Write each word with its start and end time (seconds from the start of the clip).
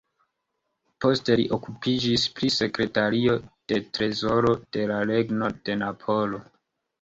Poste 1.03 1.35
li 1.41 1.43
okupiĝis 1.57 2.23
pri 2.39 2.49
sekretario 2.55 3.35
de 3.73 3.79
trezoro 3.99 4.55
de 4.79 4.89
la 4.93 4.97
Regno 5.13 5.53
de 5.69 5.79
Napolo. 5.85 6.43